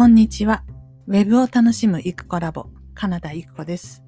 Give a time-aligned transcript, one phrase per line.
[0.00, 0.64] こんにちは。
[1.08, 4.02] ウェブを楽しむイクコラボ、カナダイクコです。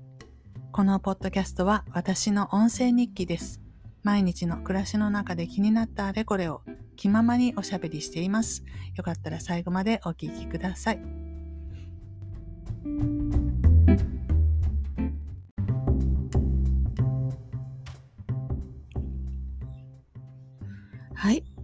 [0.73, 3.61] このポッドキャストは私の音声日記です。
[4.03, 6.63] 毎日の暮らしの中で気になったあれこれを
[6.97, 8.65] 気ままにおしゃべりしています。
[8.97, 11.03] よかったら最後までお聞きください。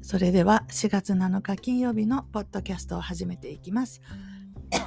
[0.08, 4.00] それでは4月7日金曜日のポッドキャストを始めていきます。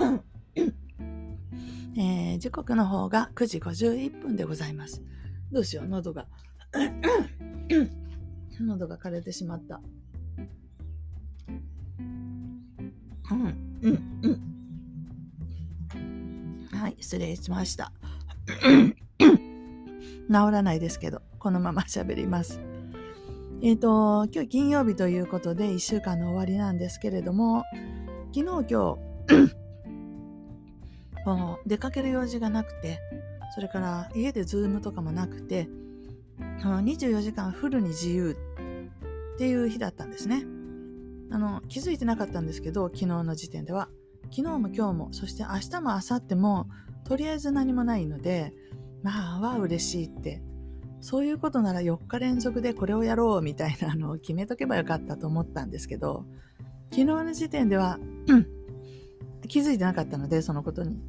[1.95, 5.03] えー、時刻の方が9時51分でございます。
[5.51, 6.25] どうしよう、喉が。
[8.59, 9.79] 喉が枯れてしまった。
[13.29, 14.27] うん、うん、う
[16.67, 16.79] ん。
[16.79, 17.93] はい、失礼しました。
[19.21, 22.70] 治らないですけど、このまま喋ります。
[23.63, 27.63] えっ、ー、と、今日金曜日ということで1週間の終わりなんですけれども、
[28.33, 28.73] 昨日今日
[31.23, 32.97] この出かける用事がなくて、
[33.53, 35.69] それから家でズームとかもなくて、
[36.63, 40.43] 24時間フルに自由っていう日だったんですね。
[41.29, 43.89] あの、気づいてなかったんですけど、昨日の時点では。
[44.31, 46.67] 昨日も今日も、そして明日も明後日も、
[47.03, 48.53] とりあえず何もないので、
[49.03, 50.41] まあ、は嬉しいって
[51.01, 56.25] そういうことなら4日連続でこれをやろうみたいなのを決めとけばよかったと思ったんですけど、
[56.91, 57.99] 昨日の時点では、
[59.47, 61.01] 気づいてなかったので、そのことに。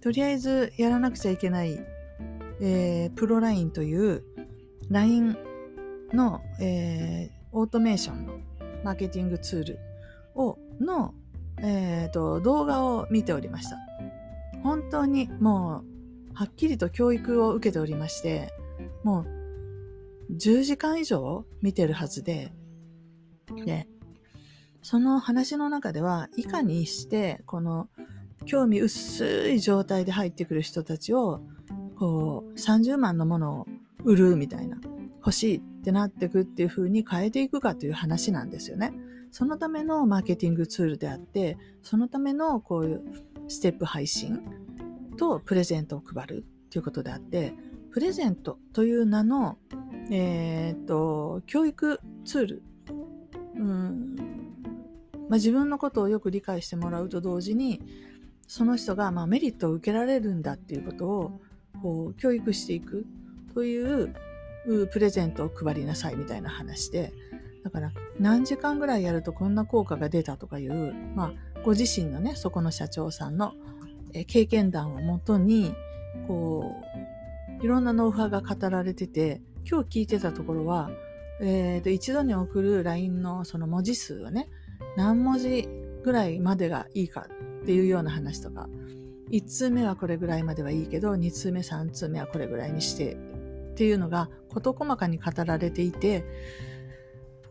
[0.00, 1.80] とりあえずやらなくちゃいけない、
[2.60, 4.22] えー、プロラインという
[4.88, 5.36] LINE
[6.12, 8.38] の、えー、オートメーションの
[8.84, 9.78] マーケティングツール
[10.36, 11.14] を、の、
[11.58, 13.78] えーと動画を見ておりました。
[14.62, 15.82] 本当にも
[16.32, 18.52] う、はっきりと教育を受けておりまして、
[19.06, 22.52] もう10時間以上見てるはずで、
[23.64, 23.86] で、
[24.82, 27.88] その話の中では、いかにしてこの
[28.46, 31.40] 興味薄い状態で入ってくる人たちを、
[31.96, 33.66] こう、30万のものを
[34.02, 34.76] 売るみたいな、
[35.20, 38.92] 欲しいってなってくっていう風に変えていくかという話なんですよね。
[39.30, 43.04] そのためのマーケティングツールであって、そのためのこういう
[43.46, 44.40] ステップ配信
[45.16, 47.54] とプレゼントを配るっていうことであって、
[47.96, 49.56] プレゼントという名の、
[50.10, 52.62] えー、と、教育ツール。
[53.54, 54.16] うん
[55.30, 57.80] まあ、自分のことをよく理解してもらうと同時に、
[58.46, 61.40] その人がまあメリットを受けられるんだっていうことを
[61.80, 63.06] こう教育していく
[63.54, 64.12] という
[64.92, 67.14] プレゼントを配りなさいみたいな話で、
[67.64, 71.32] だから何時間ぐらいやるとこんな効果が出たとかいう、まあ、
[71.64, 73.54] ご自身のね、そこの社長さんの
[74.26, 75.74] 経験談をもとに、
[76.26, 77.05] こう、
[77.62, 80.90] いろんなノウハウが語られてて、今日聞いてたところは、
[81.40, 84.48] えー、と一度に送る LINE のその文字数はね、
[84.96, 85.68] 何文字
[86.04, 87.26] ぐらいまでがいいか
[87.62, 88.68] っていうような話とか、
[89.30, 96.24] 1通目はこれぐらいまではいいけど、2通目、3通目はこれぐらいにしてっていうのが事細かに語られていて、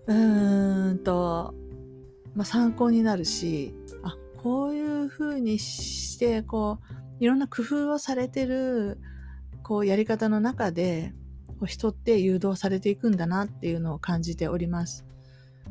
[0.07, 1.53] うーんと、
[2.33, 3.73] まあ、参考になるし、
[4.03, 6.79] あ、こういう風にして、こ
[7.19, 8.99] う、いろんな工夫をされてる
[9.65, 11.11] こうやり方の中で
[11.65, 15.07] 人って誘導されていくんだなっていうのを感じております。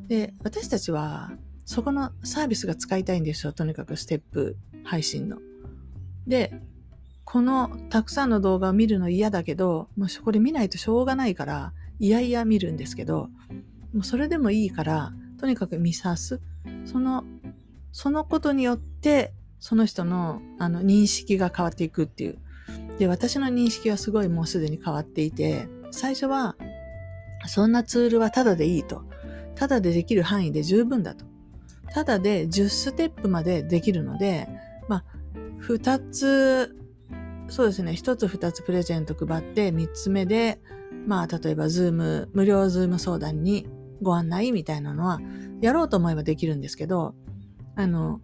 [0.09, 1.31] で、私たちは
[1.65, 3.53] そこのサービスが使いたいんですよ。
[3.53, 5.39] とにかくステップ配信の。
[6.27, 6.61] で、
[7.23, 13.29] このたくさんの動画を見るの嫌だけど、もうこれ見ないとしょうがないから、いやいや見るんですけど、
[13.93, 16.41] もうそれでもいいから、とにかく見さす。
[16.85, 17.23] その、
[17.93, 22.39] そのことによって、その人のあの認識が変わっていくっていう
[22.99, 26.57] で、私の認識はすごいもうすでに変わっていて、最初は、
[27.47, 29.03] そんなツールはただでいいと。
[29.55, 31.25] ただでできる範囲で十分だと。
[31.93, 34.49] ただで10ステップまでできるので、
[34.89, 35.05] まあ、
[35.61, 36.77] 2つ、
[37.49, 40.61] そうですね、1つ2つプレゼント配って、3つ目で、
[41.07, 43.67] まあ、例えば、 Zoom、無料 Zoom 相談に
[44.03, 45.21] ご案内みたいなのは、
[45.61, 47.15] やろうと思えばできるんですけど、
[47.77, 48.21] あの、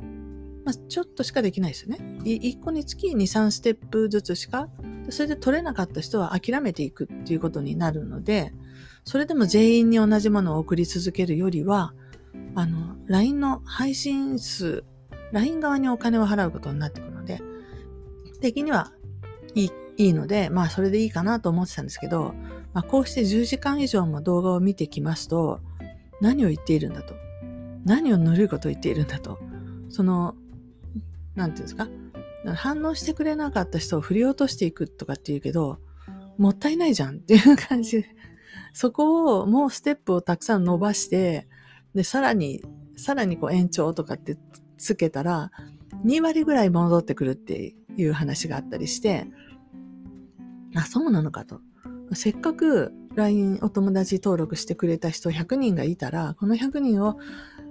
[0.70, 1.98] まあ、ちょっとしかできないですよね。
[2.22, 4.68] 1個につき2、3ステップずつしか、
[5.08, 8.52] それで取れなかった人は諦めていくっていうことになるので、
[9.04, 11.92] それでも全員に同じものを送り続けるよりは、
[12.54, 14.84] あの、LINE の配信数、
[15.32, 17.42] LINE 側にお金を払うことになってくるので、
[18.40, 18.92] 的には
[19.56, 22.32] いいいいので、まあそれでいいかなと思ってたんですけど、
[22.74, 25.58] まあこうして10時間以上も動画を見てきますと、
[26.20, 27.14] 何を言っているんだと。
[27.84, 29.40] 何をぬるいことを言っているんだと。
[29.88, 30.36] その
[31.34, 31.88] なんていうんですか？
[32.54, 35.78] 反応してくれなかった人を振り落としていくとかって言うけど、
[36.38, 38.04] もったいないじゃんっていう感じ、
[38.72, 41.48] そこをもうステップをたくさん伸ばして、
[41.94, 42.64] で、さらに、
[42.96, 44.38] さらにこう延長とかって
[44.78, 45.50] つけたら、
[46.04, 49.26] 2割ぐらい戻ってくるっていう話があったりして、
[50.74, 51.60] あ、そうなのかと。
[52.14, 57.18] せっかく LINE お友達登録してくれた人100人がいたら、この100人を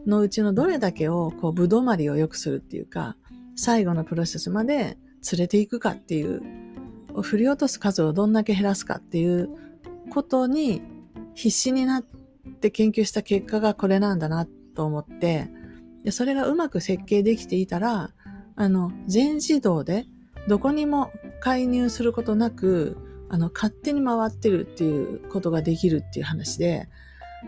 [0.05, 3.17] のうちのどれだけを、こう、ぶどまりを良くするっていうか、
[3.59, 4.97] 最後のプロセスまで
[5.31, 6.41] 連れていくかっていう、
[7.21, 9.49] 振り落とす数をどんだけ減らすかっていう
[10.09, 10.81] ことに
[11.33, 12.03] 必死になっ
[12.61, 15.49] て研究した結果がこれなんだなと思って、
[16.05, 18.11] でそれがうまく設計できていたら、
[18.55, 20.05] あの、全自動で
[20.47, 21.11] どこにも
[21.41, 22.97] 介入することなく、
[23.27, 26.87] あの、勝手に回ってるっていうことができるっていう話で、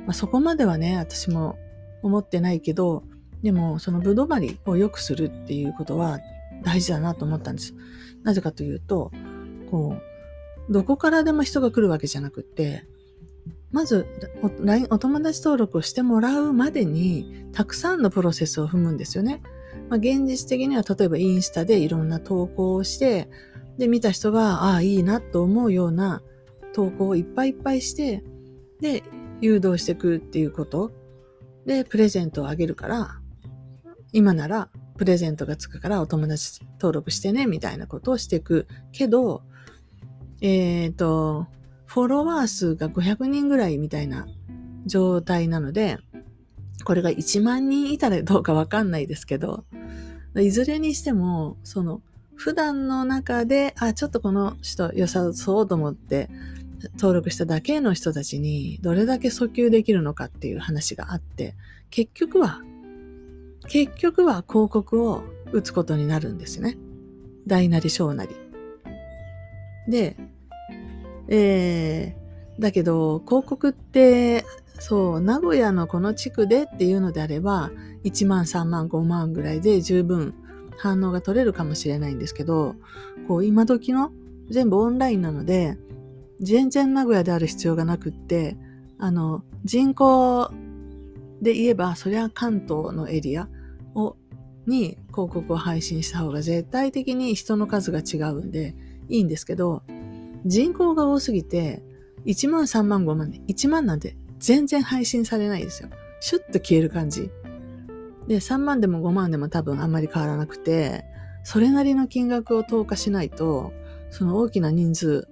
[0.06, 1.58] まあ、そこまではね、私も
[2.04, 3.04] 思ってないけど、
[3.44, 6.20] でも、そのぶどまりを良くするっていうことは
[6.64, 7.74] 大事だなと思ったんです。
[8.24, 9.12] なぜかというと、
[9.70, 9.96] こ
[10.70, 12.86] う、どこからでも人が来るわけじゃなくて、
[13.72, 14.06] まず、
[14.60, 19.42] LINE お友達登録をしてもらうまでに、たくさんのプロセスを踏むんですよね。
[19.90, 23.30] まあ、現実的には、例えばインスタでいろんな投稿をして、
[23.78, 26.22] で、見た人が、ああ、いいなと思うような
[26.74, 28.24] 投稿をいっぱいいっぱいして、
[28.82, 29.04] で、
[29.40, 30.92] 誘導していくっていうこと。
[31.66, 33.21] で、プレゼントをあげるから、
[34.14, 38.68] 今ならプレゼントがつくからお友達登録してね、みたいなことをしていく。
[38.92, 39.44] けど、
[40.42, 41.48] えっ、ー、と、
[41.86, 44.28] フォロワー数が500人ぐらいみたいな
[44.86, 45.98] 状態なので、
[46.84, 49.66] これが1万人いたらどうかわかんないですけど、
[50.38, 52.02] いずれにしても、その、
[52.36, 56.30] 普段の中で、あ、ちょっとこの人良さそうと思って
[56.96, 61.56] 登録しただけの人たちにどれだけ訴求できるのかっていう話があって、
[61.92, 62.62] 結局は、
[63.68, 66.78] 結局は広告を打つことになるんですね。
[67.48, 68.36] 大なり小なり。
[69.88, 70.16] で、
[71.28, 74.46] えー、だけど広告って、
[74.80, 77.72] そう、名古屋のこの地区でっていうのであれば、
[78.04, 80.34] 1万、3万、5万ぐらいで十分
[80.78, 82.76] 反応が取れるかもしれないんですけど、
[83.28, 84.12] こう今時の
[84.50, 85.78] 全部オンラインなので、
[86.40, 88.58] 全然名古屋である必要がなくって、
[88.98, 90.52] あの、人口
[91.42, 93.50] で言えば、そりゃ関東のエリア
[93.96, 94.16] を、
[94.68, 98.76] に広告を配信した方が絶対的に人の数が違うんで
[99.10, 99.84] いいんですけど、
[100.46, 101.84] 人口が多すぎて、
[102.26, 105.90] 1万3万5万、1万なんて全然配信されないですよ。
[106.20, 107.32] シュッと消える感じ。
[108.28, 111.06] で、3万でも5万でも多分あんまり変わらなくて、
[111.44, 113.74] それなりの金額を投下しないと、
[114.12, 115.28] その大きな人数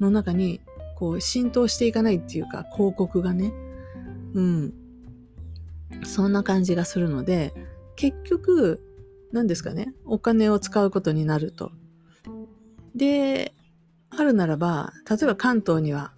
[0.00, 0.60] の中に
[0.96, 3.52] こう浸透していかないっていうか広告がね、
[4.34, 4.74] うん。
[6.04, 7.54] そんな感じがするので、
[7.96, 8.82] 結局、
[9.32, 11.72] 何ですかね、お金を使うことになると。
[12.94, 13.54] で、
[14.10, 16.12] あるならば、例えば関東には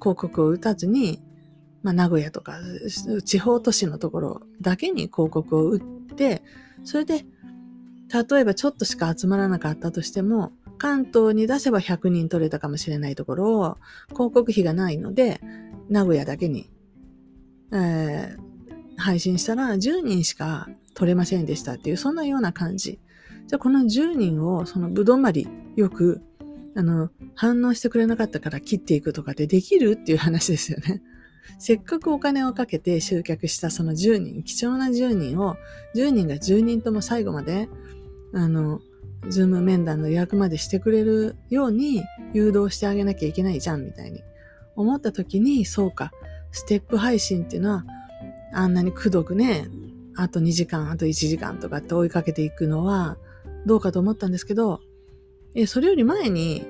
[0.00, 1.22] 広告を打たずに、
[1.82, 2.58] まあ、名古屋とか
[3.24, 6.42] 地方都市のところだけに広告を打って、
[6.84, 7.24] それで、
[8.12, 13.78] 例えばちょっとしか集まらなかったとしても、関東に出せば100人取れたかもしれないところを、
[14.10, 15.40] 広告費がないので、
[15.88, 16.70] 名古屋だけに、
[17.72, 22.98] えー、配信したら10人しか取れませんでしたっていう、そんなような感じ。
[23.46, 26.22] じゃあこの10人をそのぶどまりよく、
[26.74, 31.02] あの、反応してくれなかったから切っていくとかでできるっていう話ですよね。
[31.58, 35.56] せっかくお金をかけて集客したその10人、貴重な10人を、
[35.94, 37.68] 10人が10人とも最後まで、
[38.34, 38.80] あの、
[39.28, 44.22] ズーム面談の予約までしてくれるように誘導してあげなきゃいけないじゃんみたいに
[44.76, 46.12] 思った時に、そうか、
[46.56, 47.84] ステップ配信っていうのは
[48.54, 49.68] あんなにくどくね、
[50.16, 53.18] あと2時間、あと1時間とかって追いかけていくのは
[53.66, 54.80] どうかと思ったんですけど、
[55.54, 56.66] え、それより前に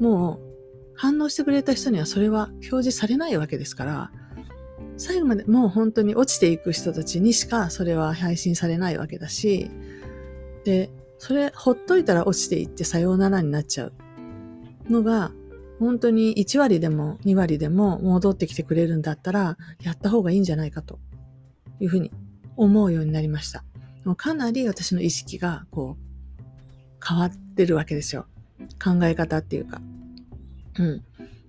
[0.00, 4.10] もう反応してくれた人にはそれは表示されないわけですから、
[4.96, 9.70] 最後までもう本当に落ちていく人たちにしかそれは配信されないわけだし、
[10.64, 13.92] で、それほっといたら落ちていってさようならになっちゃう
[14.90, 15.30] のが、
[15.78, 20.98] 本当に1割でも2割でも戻ってきてくれるんだったら、やった方がいいんじゃないかと
[21.80, 22.10] いうふうに
[22.56, 23.64] 思うようになりました。
[24.16, 28.26] かなり私の意識がこう変わってるわけですよ。
[28.82, 29.80] 考え方っていうか。
[30.78, 31.04] うん。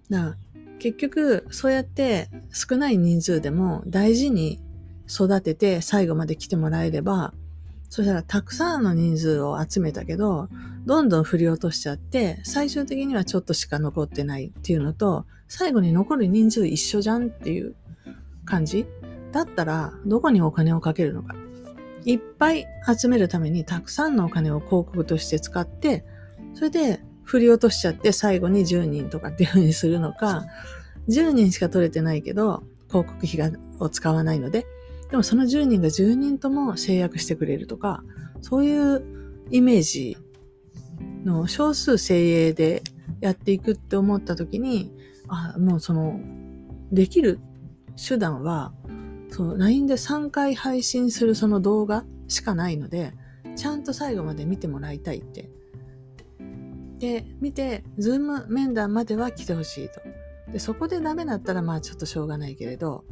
[0.10, 0.36] だから
[0.80, 4.60] 結局そうやって少ない人数でも大事に
[5.10, 7.34] 育てて最後まで来てもらえれば
[7.90, 10.48] そしたらたくさんの人数を集めたけど、
[10.86, 17.76] どんどん振り落としちゃって、最終的にはちょっとしか残ってないっていうのと、最後に残る人数一緒じゃんっていう
[18.46, 18.86] 感じ
[19.32, 21.36] だったら、どこにお金をかけるのか。
[22.06, 22.66] いっぱい
[22.98, 26.06] 集めるためにたくさんのお金を広告として使って、
[26.54, 30.46] それで振り落としちゃって最後に10人とかっていう風にするのか、
[31.10, 34.66] 10人しか取れてないけど、広告費を使わないので、
[35.10, 38.04] でもその10人が10人とも制約してくれるとか、
[38.42, 39.04] そういう
[39.50, 40.18] イメージ
[41.26, 42.84] の少数精鋭で
[43.20, 44.92] やっていくって思った時に、
[45.28, 46.20] あ、もうその、
[46.92, 47.40] できる
[47.96, 48.74] 手段は、
[49.30, 53.14] そう、LINE で3回配信するその動画しかないので、
[53.56, 55.50] ちゃんと最後まで見てもらいたいって。
[57.00, 60.02] で、見て、 Zoom 面談までは来てほしいと。
[60.52, 63.04] で、そこでダメだったらまあちょっとしょうがないけれど、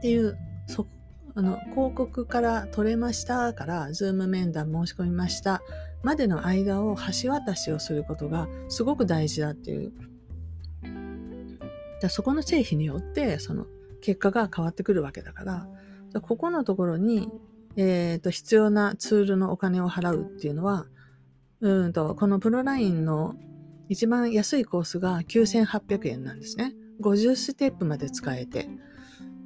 [0.00, 0.86] っていう、そ、
[1.34, 5.60] あの、広告から取れましたから、 Zoom 面談申し込みました
[6.02, 9.92] までの間を橋渡しをすることがすごく大事だっていう。
[12.00, 13.66] だそこの製品によって、その
[14.00, 17.28] 結果が変わってくるわけだから、ここのところに、
[17.76, 20.86] えっ、ー、と、必要なツールのお金を払うっていうのは、
[21.60, 23.34] うんと、このプロラインの
[23.90, 26.74] 一番安いコースが9800円なんですね。
[27.02, 28.70] 50ステップまで使えて。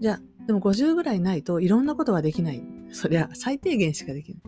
[0.00, 2.62] じゃあ、でも50ぐらいないといろんなことはできない。
[2.92, 4.42] そりゃ最低限しかできない。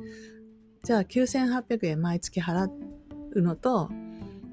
[0.84, 2.68] じゃあ9800円毎月払
[3.32, 3.90] うのと、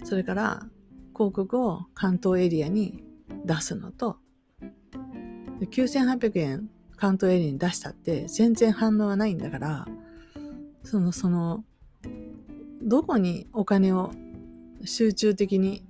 [0.03, 0.67] それから
[1.15, 3.03] 広告を関東エリアに
[3.45, 4.17] 出すのと、
[5.61, 9.87] 9800円関東エリアに出したって全然反応はないんだから、
[10.83, 11.63] その、その、
[12.81, 14.11] どこにお金を
[14.83, 15.85] 集中的に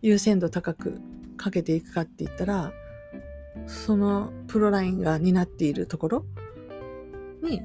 [0.00, 1.00] 優先度高く
[1.36, 2.72] かけていくかって言ったら、
[3.66, 6.24] そのプロラインが担っているところ
[7.42, 7.60] に、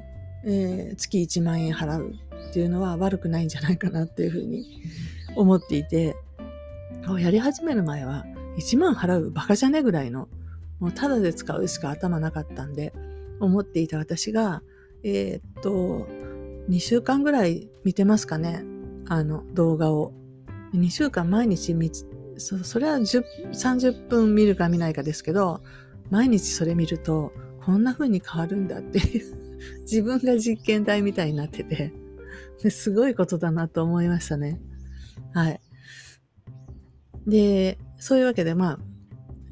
[0.45, 2.13] えー、月1万円払う
[2.49, 4.65] っていうのは悪くないんじゃないかなっていうふうに
[5.35, 6.15] 思っていて、
[7.19, 8.25] やり始める前は
[8.57, 10.27] 1万払うバカじゃねぐらいの、
[10.79, 12.93] もうただで使うしか頭なかったんで、
[13.39, 14.63] 思っていた私が、
[15.03, 16.07] えー、っと、
[16.69, 18.63] 2週間ぐらい見てますかね。
[19.07, 20.13] あの動画を。
[20.73, 21.89] 2週間毎日見
[22.37, 25.61] そそれは30分見るか見ないかですけど、
[26.09, 27.31] 毎日それ見ると、
[27.63, 31.91] こんな風に変わるんだっていう 自分が実験台みたいになってて、
[32.69, 34.59] すごいことだなと思いましたね。
[35.33, 35.61] はい。
[37.27, 38.79] で、そういうわけで、まあ、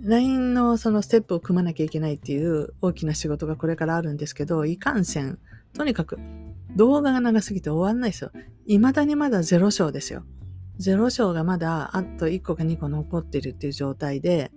[0.01, 5.39] LINE のそのステップを組まなきゃいけないっていう大きな仕事がこれからあるんですけど、いかんせん、
[5.74, 6.20] とにかく
[6.75, 8.32] 動画が長すぎて終わんないですよ。
[8.68, 10.24] 未だにまだゼロ章ですよ。
[10.77, 14.51] ゼロ章がまだあと1個か2個残ってるっていう状態で、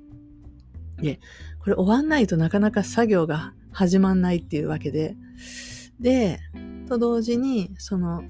[0.97, 1.21] で、
[1.61, 5.17] これ終わんないとなかなか作業が始まんないっていうわけで、
[6.01, 6.41] で、
[6.89, 8.25] と同時に、その、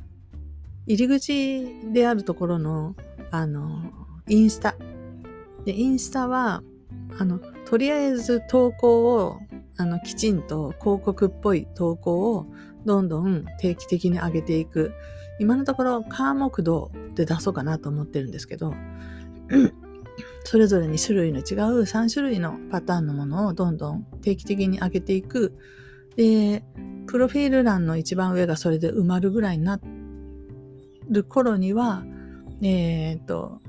[0.86, 2.94] 入り口であるところの、
[3.30, 3.92] あの、
[4.28, 4.74] インスタ。
[5.64, 6.62] で、インスタは、
[7.18, 9.38] あの、とりあえず投稿を、
[9.78, 12.46] あの、きちんと広告っぽい投稿を
[12.84, 14.92] どんどん定期的に上げていく。
[15.38, 18.74] 今のところ、カー木道で出そうかなと思ってるんですけど、
[20.44, 25.54] それぞれに種類の違う3種類のパターンのものをどんどん定期的に上げていく。
[26.16, 26.64] で、
[27.06, 29.80] プロフィール欄の一番上がそれで埋まるぐらいにな
[31.08, 32.02] る頃には、
[32.62, 33.60] えっ、ー、と、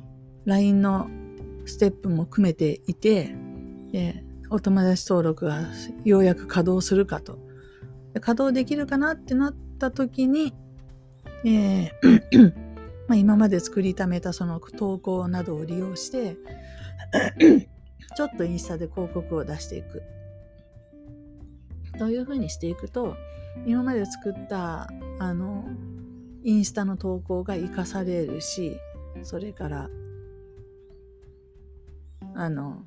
[0.46, 1.08] LINE の
[1.66, 3.36] ステップも組めていて、
[3.92, 5.62] で、お友達登録が
[6.03, 7.39] ようやく稼働するかと。
[8.15, 10.53] 稼働できるかなってなった時に、
[11.46, 12.53] えー
[13.08, 16.38] まあ、今まで作りためたその投稿などを利用して
[18.15, 20.03] ちょっとインスタで広告を出していく。
[21.98, 23.15] というふうにしていくと
[23.65, 24.89] 今まで作った
[25.20, 25.65] あの
[26.44, 28.77] インスタの投稿が活かされるし
[29.24, 29.89] それから
[32.36, 32.84] あの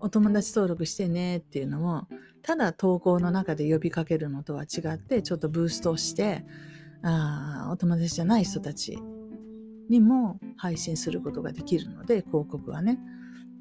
[0.00, 2.06] お友達登録してねっていうのも
[2.42, 6.44] ただ投稿の中で呼びかけるのとは違ってちょっとブーストして
[7.02, 8.98] あお友達じゃない人たち
[9.88, 12.98] にも配信することができるので広告はね。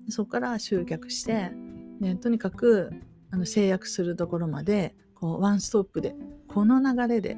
[0.09, 1.51] そこから集客して、
[1.99, 2.91] ね、とにかく
[3.29, 6.15] あの制約するところまでこうワンストップで
[6.47, 7.37] この流れで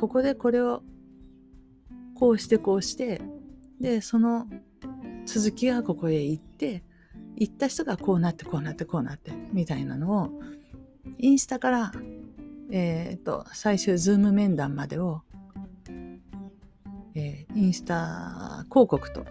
[0.00, 0.82] ここでこれを
[2.14, 3.22] こうしてこうして
[3.80, 4.46] でその
[5.24, 6.82] 続きがここへ行って
[7.36, 10.30] 行った人がこうなってこうなってこうなってみたいなのを
[11.18, 11.92] インスタから
[12.70, 15.22] えっ、ー、と最終 Zoom 面談までを
[17.14, 19.24] えー、インスタ広告と、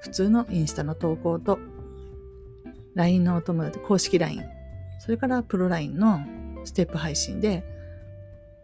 [0.00, 1.58] 普通のインスタの投稿と、
[2.94, 4.42] LINE のお友達、公式 LINE、
[5.00, 6.20] それからプロ LINE の
[6.64, 7.64] ステップ配信で、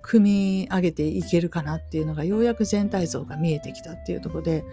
[0.01, 4.65] 組み上げていけるかなっていうのがようやく全体像が見えてきたっていうとこで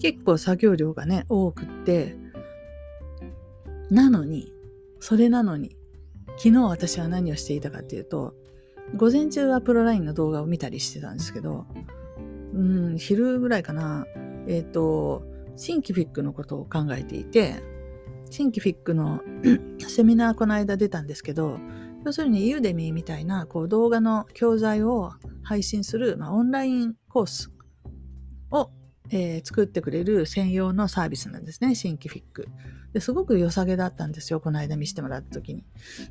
[0.00, 2.16] 結構作業量がね多くって
[3.90, 4.52] なのに
[5.00, 5.76] それなのに
[6.36, 8.34] 昨日私は何をしていたかっていうと
[8.96, 11.66] 午前中はプロラインの動画を見たりしてたんですけど
[12.54, 14.06] うん、昼ぐらいかな、
[14.46, 15.22] えっ、ー、と、
[15.56, 17.62] シンキフィックのことを考えていて、
[18.30, 19.20] シンキフィックの
[19.88, 21.58] セミナーこの間出たんですけど、
[22.04, 25.10] 要するにユーデミーみたいなこう動画の教材を
[25.42, 27.50] 配信する、まあ、オンラインコース
[28.50, 28.70] を、
[29.10, 32.48] えー、作ってくれる専用のサービスなんですね、シンキフィック。
[32.92, 35.64] ですごく良さげだったんですよ、この間見せてもらった時に。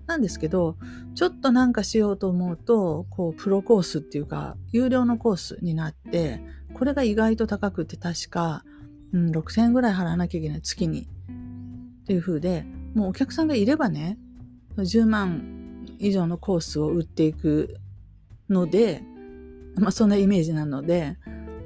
[0.07, 0.77] なんですけど、
[1.15, 6.41] ちょっとなんかしようと思うと、こう、プロコースっていうか、有料のコースになって、
[6.73, 8.63] これが意外と高くて確か、
[9.11, 11.01] うん、6000円ぐらい払わなきゃいけない月に。
[11.01, 14.17] っていう風で、もうお客さんがいればね、
[14.77, 17.77] 10万以上のコースを売っていく
[18.49, 19.03] ので、
[19.75, 21.17] まあそんなイメージなので、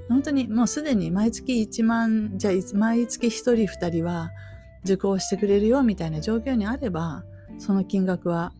[0.09, 4.31] 本当にもうすでに毎月1万、じゃあ毎月1人2人は
[4.83, 7.23] 受講してくれるよみたいな状況にあれば、
[7.57, 8.53] その金額は、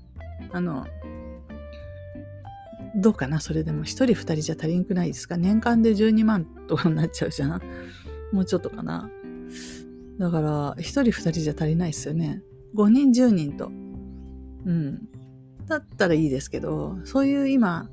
[0.52, 0.86] あの、
[2.96, 3.40] どうかな？
[3.40, 5.38] それでも1人2人じゃ足りんくないですか？
[5.38, 7.62] 年間で12万とかになっちゃうじゃん？
[8.32, 9.10] もうちょっとかな？
[10.20, 12.44] だから、1人2人じゃ足りないですよね。
[12.76, 13.68] 5人10人と。
[13.68, 13.72] う
[14.72, 15.10] ん。
[15.66, 17.90] だったらいいですけど、そういう今、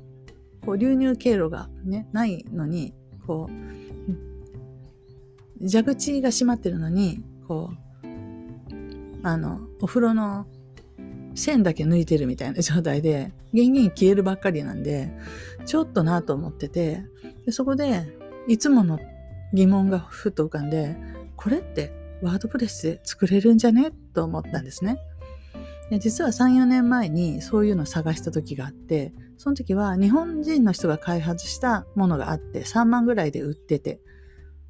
[0.65, 2.93] こう流入経路がね、ないのに、
[3.25, 3.53] こう、
[5.67, 7.77] 蛇口が閉まってるのに、こう、
[9.23, 10.45] あの、お風呂の
[11.35, 15.11] 線だけ抜いてるみたいな状態で、現金消えるばっかりなんで、
[15.65, 17.03] ちょっとなと思ってて、
[17.45, 18.99] でそこで、いつもの
[19.53, 20.97] 疑問がふっと浮かんで、
[21.35, 24.97] これってワードプレスで作れるんじゃねと思ったんですね。
[25.99, 33.99] 実は3、4年前にそういうのを探した時があって、その時は日本人の人が開発したものがあって3万ぐらいで売ってて、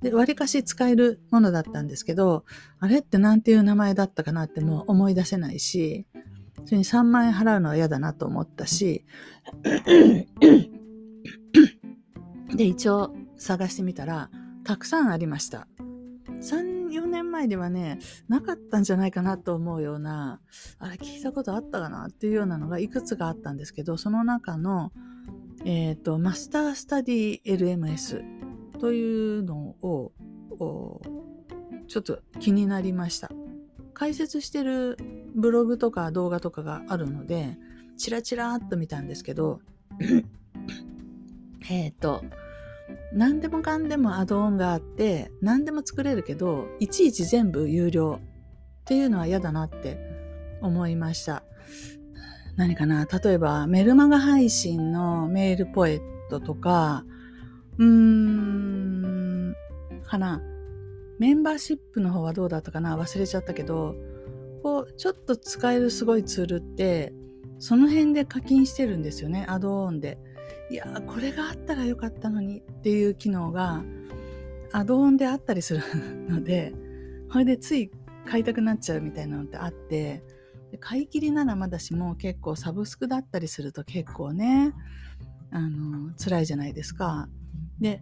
[0.02, 2.44] で、割かし使えるものだったんですけど、
[2.80, 6.08] あれって何ていう名前だったかなってもう思い出せないし、
[6.66, 9.06] それに3万円払うのは嫌だなと思ったし、
[12.56, 14.30] で、一応探してみたら、
[14.64, 15.68] たくさんありました。
[16.42, 20.42] 3、4年前ではね、なかったんじゃないかなと思うような、
[20.80, 24.92] あれ聞いたことあったかなっていうようなのがいくつかあったんですけど、その中の、
[25.64, 28.24] えっ、ー、と、マスタースタディ LMS
[28.82, 30.12] というのを、
[31.88, 33.30] ちょっと気になりました。
[33.94, 34.98] 解説してる
[35.36, 37.60] ブログとか動画とかがあるので、
[37.96, 39.60] チラチラっと見たんですけど、
[41.70, 42.24] えっと、
[43.14, 49.98] 何でもかんでもアドオンがあって何でも作れるけどいちいち全部有料っていうのは嫌だなって
[50.62, 51.44] 思いました
[52.58, 53.06] 何かな？
[53.06, 57.06] 例えばメルマガ配信のメールポエットとか
[57.82, 59.56] うーん。
[60.04, 60.42] かな。
[61.20, 62.98] メンバーシップの方はどうだったかな？
[62.98, 63.96] 忘れちゃったけど
[64.64, 67.14] こうちょっと使えるすごいツールって
[67.60, 69.46] その辺で課金してるんですよね。
[69.48, 70.18] アドオンで。
[70.70, 72.60] いやこれがあったらよかったのに。
[72.60, 73.84] っていう機能が
[74.72, 75.82] アドオンであったりする
[76.30, 76.74] ので
[77.32, 77.92] これでつい
[78.26, 80.24] 買いたくなっちゃうみたいなのってあって
[80.80, 84.74] 買い切りならまだしも結構サブスクだったりすると結構ね
[85.52, 87.28] あの辛いじゃないですか。
[87.82, 88.02] で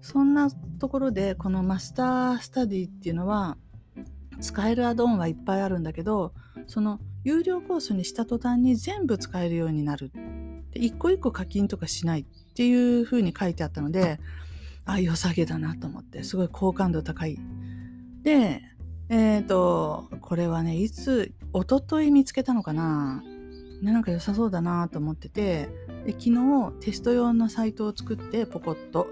[0.00, 3.58] そんなところでこのマスタースタディっていうのは
[4.40, 6.32] 使えるアドオンはいっぱいあるんだけど
[6.66, 10.10] その有料コースにした途端に全部使えるようになる。
[10.70, 14.20] で一個一個課金とかしないっていう風に書いてあったので
[14.84, 17.38] ああ良さげだなと思ってすごい好感度高い。
[18.22, 18.62] で
[19.08, 23.22] えっ、ー、とこれはねいつ一昨日見つけたのかな。
[23.82, 25.68] ね、なんか良さそうだなと思ってて
[26.04, 29.08] で昨日テスト用のサイトを作ってポコッと。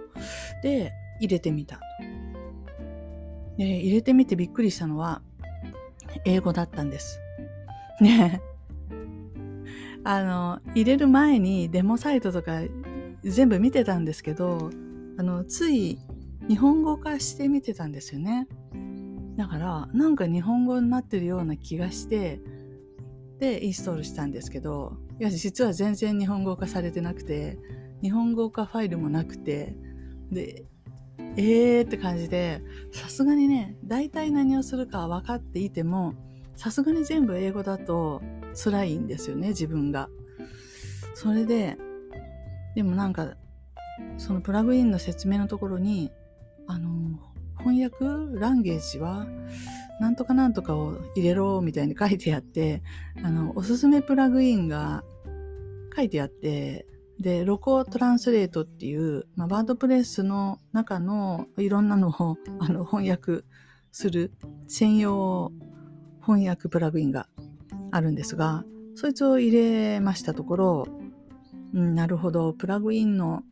[0.62, 1.80] で入れてみた
[3.56, 5.20] で入れてみてびっくりしたのは
[6.24, 7.20] 英語だったんです。
[8.00, 8.40] ね。
[10.04, 12.60] あの入れる前にデモサイトとか
[13.24, 14.70] 全部見てたんですけど
[15.18, 15.98] あのつい
[16.48, 18.46] 日本語化して見てたんですよね。
[19.36, 22.40] だからなんか日本語になってるような気がして
[23.38, 27.58] でインストールしたんですけどいや実は全然日本語化されてなくて
[28.02, 29.74] 日本語化ファイルもなくて
[30.30, 30.64] で
[31.36, 36.14] えーって感じでさすがにね大体何をするか分かっていても
[36.54, 38.22] さすがに全部英語だと
[38.54, 40.08] 辛いんですよね自分が。
[41.14, 41.76] それで
[42.74, 43.34] でもなんか
[44.18, 46.12] そのプラグインの説明のところに
[46.68, 47.18] あの
[47.58, 48.04] 翻訳
[48.38, 49.26] ランゲージは
[50.00, 52.82] なんとかなんとかを入れろみたいに書いてあって
[53.22, 55.04] あのおすすめプラグインが
[55.96, 56.86] 書いてあって
[57.18, 63.44] でロコトランスレートっていう、まあ、ワードプレスの中のいろんなのを あの翻訳
[63.90, 64.32] する
[64.68, 65.52] 専用
[66.28, 67.26] 翻訳プラグインが
[67.90, 70.86] あるんですが、そいつを入れましたところ、
[71.72, 73.42] うん、なるほど、プラグインの、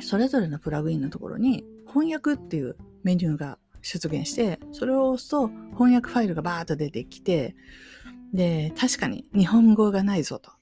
[0.00, 7.54] それぞれのプラグインのところに翻訳っていうメニューが出現して、それを押すと翻訳ファイルがバーッと出てきて、
[8.32, 10.52] で、確かに日本語がないぞと。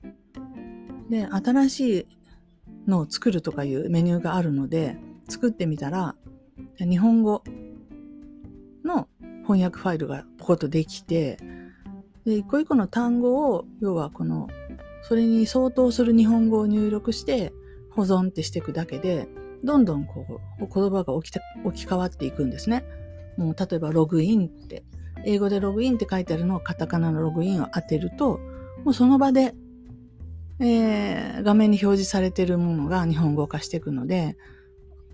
[1.09, 2.07] で、新しい
[2.89, 4.97] のを作るとかいうメニューがあるので、
[5.29, 6.17] 作ってみたら、
[6.79, 7.45] 日本語
[8.85, 9.09] の
[9.43, 11.39] 翻訳ファイルがポコッとできて、
[12.25, 14.49] で、一個一個の単語を、要はこの、
[15.03, 17.53] それに相当する日本語を入力して
[17.91, 19.29] 保存ってしていくだけで、
[19.63, 20.27] どんどんこ
[20.61, 22.85] う、言葉が置き置き換わっていくんですね。
[23.41, 24.85] もう例えばログインって、
[25.25, 28.39] 英語でログインって書いてあるのをカタカナのログインを当てると、
[28.85, 29.55] もうその場で、
[30.61, 34.37] えー、画面に表示されているものが日本語化していくので、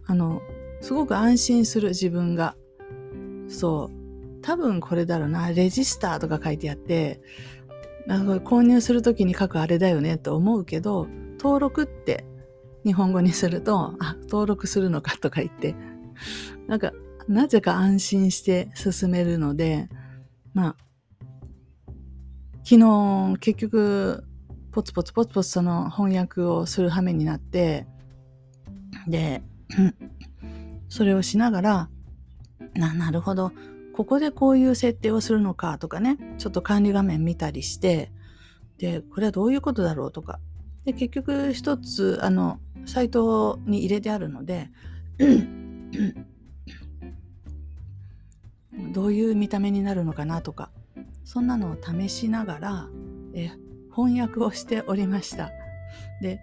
[0.07, 0.43] あの、
[0.81, 2.57] すごく安心する自分が。
[3.49, 4.43] そう。
[4.43, 7.21] 多分これだろうな、レジスターとか書いてあって、
[8.09, 11.07] なんか購入するときに書くあれだよねと思うけど、
[11.39, 12.25] 登録って
[12.85, 15.77] 日本語にすると、あ、登録するのかとか言って、
[16.67, 16.93] なんか
[17.29, 19.89] なぜか安心して進めるので、
[20.55, 20.77] まあ、
[22.65, 24.25] 昨日結局、
[24.73, 27.87] ポツポツポツポツその翻訳をする羽目になって、
[29.07, 29.43] で、
[30.89, 31.91] それをしながら、
[32.75, 33.53] な、なるほど。
[33.95, 38.13] ここでこういう設定をするのかとかね、ちょっと管理画面見たりして、
[38.79, 40.39] で、これはどういうことだろうとか。
[40.85, 44.71] で、結局一つ、あの、サイトに入れてあるので、
[48.93, 50.71] どういう見た目になるのかなとか
[51.25, 52.89] そんなのを試しながら
[53.35, 53.51] え
[53.95, 55.51] 翻訳をしておりました。
[56.21, 56.41] で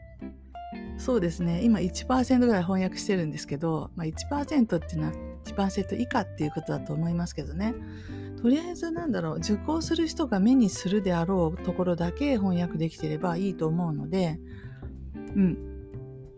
[0.98, 1.64] そうですね。
[1.64, 5.14] 今1%ぐらい翻訳してるんですけど、まあ、1%っていうのは
[5.46, 7.76] 1%以下っていうことだと思いますけどね。
[8.42, 14.40] とりあえずなんだろう受講する人が目にするであろうところだけ翻訳できてればいいと思うので
[15.16, 15.58] うん、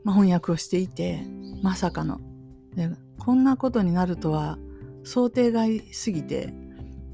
[0.03, 1.25] まあ、翻訳をしていて
[1.63, 2.19] まさかの。
[2.75, 4.59] でこんなことになるとは
[5.05, 6.53] 想定外すぎて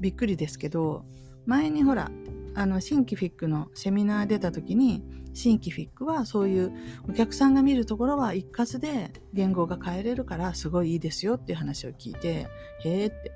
[0.00, 1.04] びっくりですけど
[1.46, 2.10] 前にほら
[2.54, 5.02] あのシンキフィックのセミナー出た時に
[5.34, 6.72] シンキフィックはそういう
[7.08, 12.48] お客さんが見るところは一括で言語が変えれるからすごいいいですよっていう話を聞いてへ
[12.84, 13.32] えって。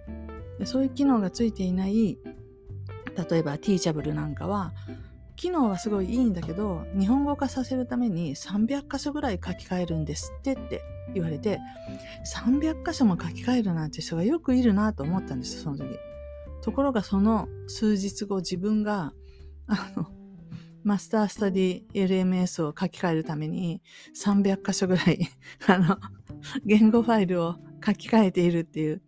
[0.65, 2.19] そういう機能がついていない
[3.31, 4.73] 例えばティーチャブルなんかは
[5.37, 10.83] 機能はすごいいいんだけど日本語化させるために300箇所ぐらい書き換えるんですってって
[11.15, 11.61] 言われて
[12.35, 15.99] 300箇所も書き換えるなんて人がよくいるなと思ったんですその時。
[16.63, 19.13] ところがその数日後自分が
[19.69, 20.07] あの
[20.83, 23.83] マスタースタディ LMS を書き換えるために
[24.21, 25.29] 300箇所ぐらい
[25.67, 25.99] あの
[26.65, 29.03] 言語ファイルを書き換えているっていう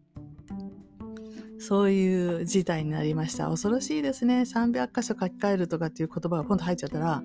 [1.59, 3.49] そういう事態になりました。
[3.49, 4.43] 恐ろしいですね。
[4.43, 7.23] 300箇所書き換えるとかっていう言葉が今度入っちゃったら、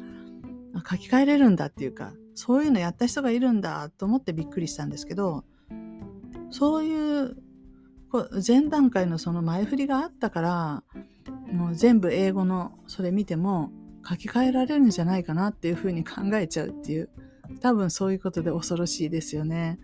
[0.89, 5.43] 書き換えれるんだっていうか、そういうのやった人がいるんだと思ってびっくりしたんですけど、
[6.49, 7.37] そういう
[8.45, 10.83] 前段階のその前振りがあったから、
[11.51, 13.71] もう全部英語のそれ見ても
[14.07, 17.09] 書き換えられるんじゃないかなっていうふうに考えちゃうっていう、
[17.61, 19.79] 多分そういうことで恐ろしいですよね。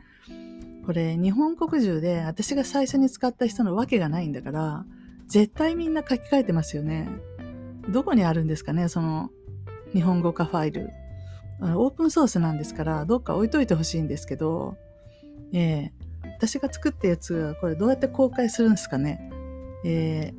[0.90, 4.86] これ日本国中で私が最初に使った人のわけがないんだから、
[5.28, 7.08] 絶対みんな書き換えてますよね。
[7.90, 9.30] どこにあるんですかね、その
[9.94, 10.90] 日本語化ファイル。
[11.62, 14.78] オープンソースなんですから、どっか置いといてほしいんですけど、
[15.54, 19.30] えー、私が作ったやつはこれどうやって公開するんですかね。
[19.86, 20.36] えー、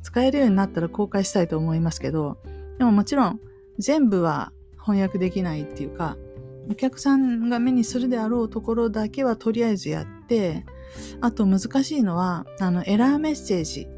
[0.00, 2.38] 使えるようになったら公開したいと思いますけど、
[2.78, 3.40] でももちろん
[3.78, 6.16] 全部は翻訳できないっていうか、
[6.70, 10.64] お客さんが目にするであろうところだけはとりあえずやって、
[11.20, 13.88] あと難しいのは、あの、エラーメッセージ。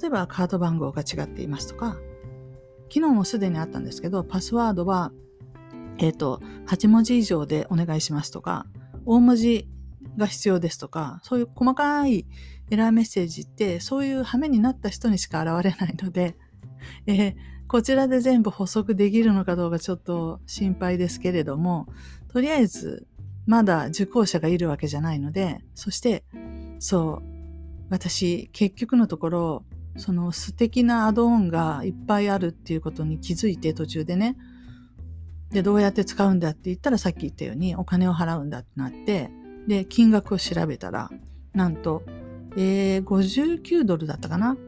[0.00, 1.98] 例えばカード番号が違っていますとか、
[2.92, 5.12] 昨日もすでにあったんですけど、パスワードは、
[5.98, 8.66] えっ、ー、と、8文字以上でお願いしますとか、
[9.04, 9.68] 大文字
[10.16, 12.26] が必要ですとか、そういう細かい
[12.70, 16.36] エラーメッセージって、そういう羽目になった人にしか現れないので、
[17.06, 17.34] えー、
[17.72, 21.88] こちらで全部補足できるのかどうかちょっと心配ですけれども、
[22.28, 23.06] とりあえず
[23.46, 26.22] まだ受講者がいるわけじゃないので、そして、
[26.80, 29.64] そう、私、結局のところ、
[29.96, 34.36] その素敵なアドオンがいっぱいあるっていうことに気づいて途中でね、
[35.50, 39.30] で、どうやって使うんだって言ったらさっき言ったようにお金を払うんだってなって、
[39.66, 41.08] で、金額を調べたら、
[41.54, 42.02] なんと、
[42.54, 44.58] えー、59ドルだったかな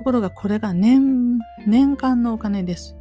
[0.00, 2.96] ところがこれが年、年間のお金です。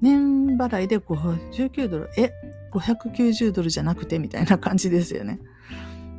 [0.00, 2.32] 年払いで59ドル、え、
[2.72, 5.38] 590ドルじゃなくてみたいな感じですよね。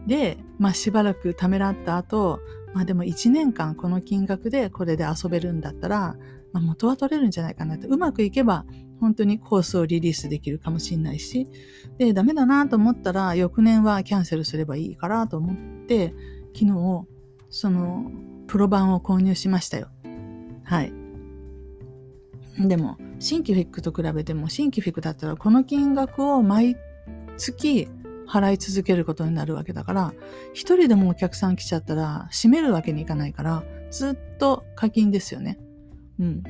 [0.08, 2.40] で、まあしばらくためらった後、
[2.74, 6.16] まあでも1年間この金額でこれで遊べるんだったら、
[6.54, 8.64] まあ、元は取れるんじゃないかなって、うまくいけば
[9.02, 11.50] 本当にコースをリリースできるかもしれないし、
[11.98, 16.14] で、ダメだなと思ったら翌年はキャンセルすればいいからと思って、
[16.54, 17.06] 昨日、
[17.50, 18.10] その
[18.48, 19.90] プロ版を購入しましたよ。
[20.64, 20.94] はい。
[22.60, 26.76] でも、新規フィックと比べても、新規フィックだったらこの金額を毎
[27.38, 27.88] 月
[28.28, 30.14] 払い続けることになるわけだから、
[30.54, 35.60] 一人でもお客さん来ちゃったら閉めるわけにいかないから、ずっと課金ですよね。
[36.20, 36.44] うん。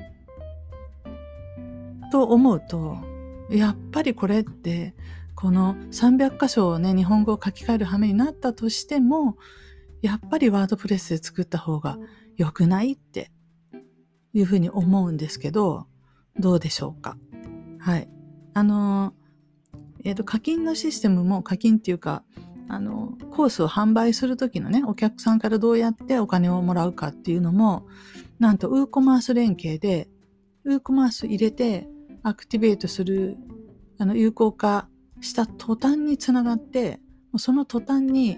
[2.12, 2.97] と思うと、
[3.49, 4.95] やっぱりこれって、
[5.36, 9.38] この300箇所をね、日本語を書き換える羽目になったとしても、
[10.01, 11.97] やっぱりワードプレスで作った方が
[12.36, 13.31] 良くないって
[14.33, 15.88] いうふうに思うんですけど、
[16.39, 17.17] どうでしょうか？
[17.79, 18.10] はい。
[18.53, 19.13] あの、
[20.03, 22.23] えっ、ー、と、課金のシステムも課金っていうか、
[22.69, 27.88] あの、コースを販売するときのね、お客さんからどうやってお金をもらうかっていうのも、
[28.39, 30.10] なんと、ウーコマース連携で、
[30.63, 31.88] ウーコマース入れて、
[32.23, 33.38] アクティベートする、
[33.97, 34.89] あの、有効化
[35.21, 36.99] した途端につながって、
[37.38, 38.38] その途端に、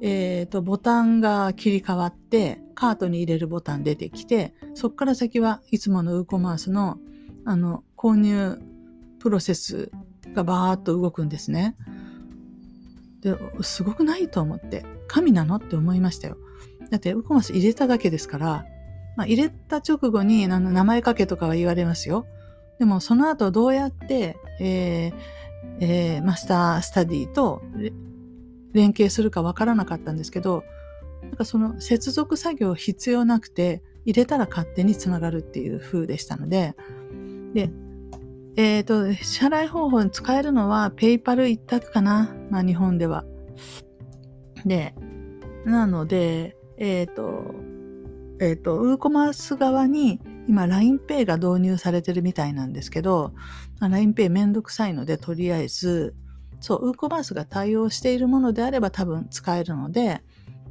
[0.00, 6.98] えっ、ー、と、ボタンが切り替わって、カートに入れるボタン出てきて、そこから先はいつものウーコマースの、
[7.44, 8.58] あの、購入
[9.18, 9.90] プロセス
[10.34, 11.76] がバーっと動くんですね。
[13.20, 16.36] で、すごくないと思って、神なのって思いましたよ。
[16.90, 18.64] だって、ウーコマース入れただけですから、
[19.16, 22.26] まあ、入れた直後にあの名前かけとかは言われますよ。
[22.78, 25.12] でも、その後どうやって、えー
[25.80, 27.62] えー、マスタースタディと
[28.78, 30.64] 連携するかわからなかったんですけど、
[31.22, 36.74] なんかその接続作業必要なくて、入れたら勝手につながるっていう風でしたので、
[37.52, 37.70] で、
[38.56, 42.34] えっ、ー、と、支払い方法に使えるのはペイパル一択かな。
[42.50, 43.24] まあ日本では。
[44.64, 44.94] で、
[45.64, 47.54] なので、えっ、ー、と、
[48.40, 53.32] えっ、ー、と、ウーコマース側に今 LINEPay が導入されてるみたいなんですけど、
[53.80, 56.14] LINEPay めんどくさいので、とりあえず、
[56.60, 60.22] そう、ウーコマースが対応しているものであれば多分使えるので、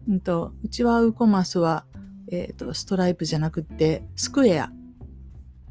[0.07, 1.85] うんと、うちはウーコマースは、
[2.31, 4.71] えっ、ー、と、ストライプじゃなくて、スクエア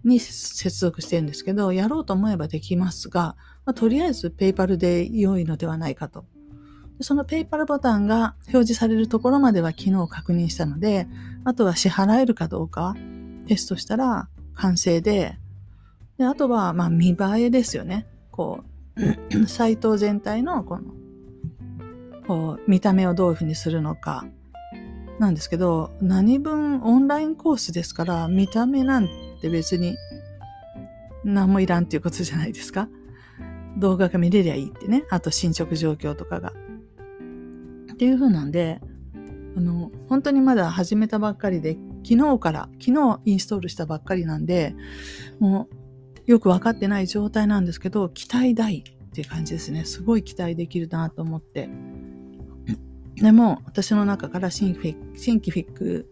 [0.05, 6.25] に接続してるんですけど、やろうと思えばできますが、まあ、とりあえずペイパルで良いのではないかと。
[7.01, 11.07] そのペイパルボタンが表示されるところまでは昨日確認したので、
[11.45, 12.95] あとは支払えるかどうか
[13.47, 15.39] テストしたら完成で、
[16.19, 18.07] であとはまあ見栄えですよね。
[18.31, 18.76] こう、
[19.47, 20.83] サイト全体のこの、
[22.27, 24.25] こう、見た目をどういうふうにするのか、
[25.19, 29.09] なんですけど、何分オンラインコースですから、見た目なん
[29.41, 29.97] て別に
[31.25, 32.89] 何もいらんっていうことじゃないですか。
[33.79, 35.05] 動画が見れりゃいいってね。
[35.11, 36.53] あと進捗状況とかが。
[37.93, 38.81] っていう風なんで、
[39.57, 44.75] あの、本当にまだ始めたばっかりで、昨日から、昨日インストールしたばっかりなんで、
[45.39, 45.86] もう
[46.27, 49.85] よくわかってない状態なんですけど、期待大っていう感じですね。
[49.85, 51.69] すごい期待できるなと思って。
[53.15, 56.11] でも、私の中からシンフィシンキフィック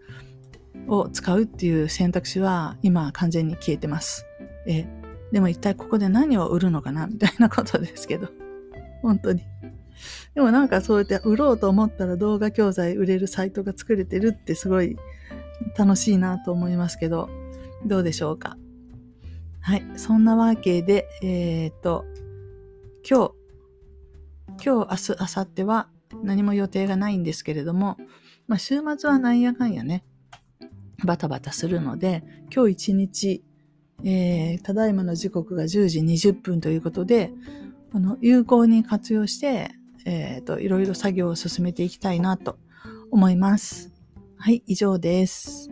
[0.88, 4.24] を使うっていう選択肢は今完全に消えてます。
[4.66, 4.86] え
[5.32, 7.06] でも一体ここで何を売るのかな？
[7.06, 8.28] みたいなことですけど。
[9.02, 9.42] 本当に。
[10.34, 14.96] でもなんかそうやって売ろうと思ったら動画教材売れるサイトが作れてるってすごい
[15.76, 17.28] 楽しいなと思いますけど、
[17.84, 18.56] どうでしょうか？
[19.66, 19.84] はい。
[19.96, 22.04] そんなわけで、えっ、ー、と、
[23.08, 25.88] 今日、今日、明日、明後日は
[26.22, 27.96] 何も予定がないんですけれども、
[28.46, 30.04] まあ、週末はなんやかんやね、
[31.02, 32.24] バタバタするので、
[32.54, 33.42] 今日一日、
[34.04, 37.32] えー、ただいまの時刻が10時20分ということで、
[37.90, 39.70] この有効に活用して、
[40.04, 42.58] えっ、ー、と、いろいろ作業を進めていきたいなと
[43.10, 43.94] 思います。
[44.36, 45.70] はい、以上です。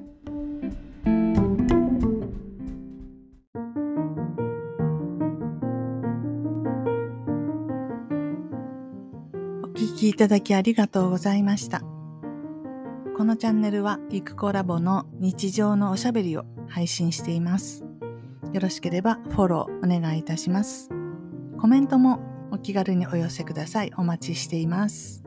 [10.02, 11.80] きいただきありがとうございました。
[13.16, 17.84] このチャンネルはゆくコラボの日常のおしゃべりを配信しています。
[18.52, 20.88] よろしければフォローお願いいたします。
[21.56, 22.18] コメントも
[22.50, 23.92] お気軽にお寄せください。
[23.96, 25.21] お待ちしています。